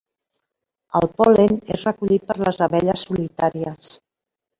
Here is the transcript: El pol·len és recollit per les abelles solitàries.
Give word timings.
El 0.99 1.03
pol·len 1.19 1.53
és 1.75 1.83
recollit 1.87 2.25
per 2.31 2.37
les 2.45 2.63
abelles 2.69 3.05
solitàries. 3.11 3.93